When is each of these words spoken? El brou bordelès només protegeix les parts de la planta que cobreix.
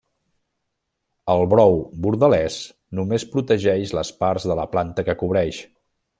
El 1.33 1.41
brou 1.51 1.77
bordelès 2.05 2.57
només 3.01 3.27
protegeix 3.35 3.95
les 3.99 4.13
parts 4.25 4.49
de 4.53 4.59
la 4.63 4.67
planta 4.75 5.07
que 5.11 5.19
cobreix. 5.23 5.63